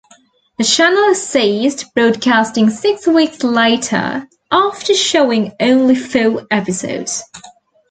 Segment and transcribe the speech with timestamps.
[0.57, 7.21] The channel ceased broadcasting six weeks later, after showing only four episodes.